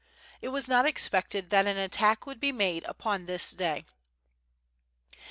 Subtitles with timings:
[0.41, 3.85] It was not expected that an attack would be made upon this day.